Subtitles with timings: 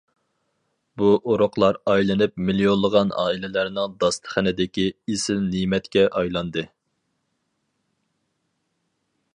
[1.01, 6.67] بۇ ئۇرۇقلار ئايلىنىپ مىليونلىغان ئائىلىلەرنىڭ داستىخىنىدىكى ئېسىل نېمەتكە ئايلاندى.